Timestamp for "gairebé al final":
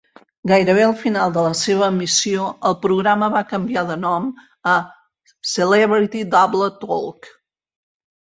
0.51-1.33